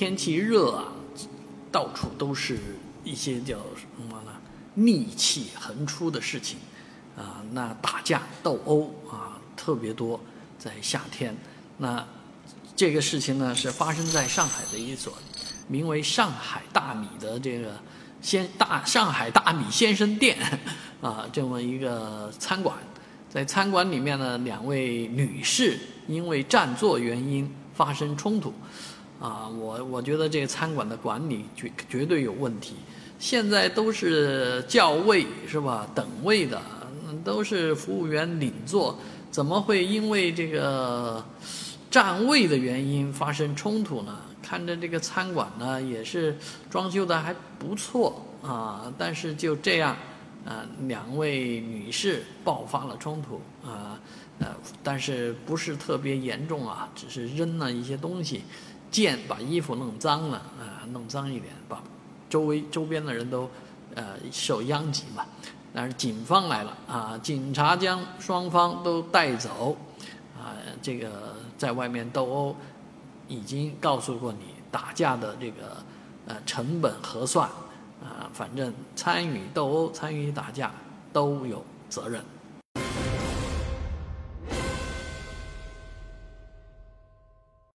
[0.00, 0.84] 天气热啊，
[1.70, 2.58] 到处都是
[3.04, 4.32] 一些叫什么呢？
[4.74, 6.56] 戾气横出的事情
[7.18, 10.18] 啊，那打架斗殴啊特别多，
[10.58, 11.36] 在夏天。
[11.76, 12.02] 那
[12.74, 15.12] 这个事情呢，是发生在上海的一所
[15.68, 17.78] 名为“上海大米”的这个
[18.22, 20.38] 先大上海大米先生店
[21.02, 22.74] 啊，这么一个餐馆。
[23.28, 25.78] 在餐馆里面呢，两位女士
[26.08, 28.50] 因为占座原因发生冲突。
[29.20, 32.74] 啊，我我觉得这个餐馆的管理绝绝对有问题。
[33.18, 35.86] 现在都是叫位是吧？
[35.94, 36.60] 等位的，
[37.22, 38.98] 都是服务员领座，
[39.30, 41.22] 怎么会因为这个
[41.90, 44.16] 占位的原因发生冲突呢？
[44.42, 46.34] 看着这个餐馆呢，也是
[46.70, 49.94] 装修的还不错啊，但是就这样，
[50.46, 54.00] 啊，两位女士爆发了冲突啊，
[54.38, 54.48] 呃，
[54.82, 58.42] 但是不是特别严重啊，只是扔了一些东西。
[58.90, 61.82] 剑把衣服弄脏了啊，弄脏一点，把
[62.28, 63.48] 周围周边的人都
[63.94, 65.24] 呃受殃及嘛。
[65.72, 69.76] 但是警方来了啊，警察将双方都带走
[70.36, 70.56] 啊。
[70.82, 72.56] 这个在外面斗殴，
[73.28, 75.76] 已经告诉过你打架的这个
[76.26, 77.48] 呃成本核算
[78.02, 80.72] 啊，反正参与斗殴、参与打架
[81.12, 82.20] 都有责任。